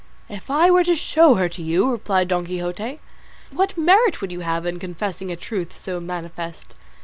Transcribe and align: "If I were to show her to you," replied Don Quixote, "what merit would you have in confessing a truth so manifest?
"If 0.29 0.49
I 0.49 0.71
were 0.71 0.83
to 0.85 0.95
show 0.95 1.35
her 1.35 1.47
to 1.49 1.61
you," 1.61 1.91
replied 1.91 2.29
Don 2.29 2.47
Quixote, 2.47 2.97
"what 3.51 3.77
merit 3.77 4.19
would 4.19 4.31
you 4.31 4.39
have 4.39 4.65
in 4.65 4.79
confessing 4.79 5.31
a 5.31 5.35
truth 5.35 5.79
so 5.83 5.99
manifest? 5.99 6.73